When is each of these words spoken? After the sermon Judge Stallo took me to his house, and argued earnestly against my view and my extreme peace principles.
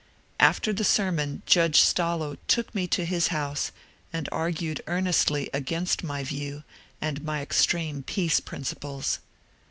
After 0.39 0.73
the 0.73 0.83
sermon 0.83 1.43
Judge 1.45 1.79
Stallo 1.79 2.35
took 2.47 2.73
me 2.73 2.87
to 2.87 3.05
his 3.05 3.27
house, 3.27 3.71
and 4.11 4.27
argued 4.31 4.81
earnestly 4.87 5.47
against 5.53 6.03
my 6.03 6.23
view 6.23 6.63
and 6.99 7.23
my 7.23 7.39
extreme 7.43 8.01
peace 8.01 8.39
principles. 8.39 9.19